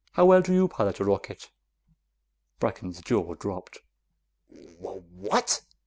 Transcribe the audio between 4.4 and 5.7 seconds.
"Wh wh what?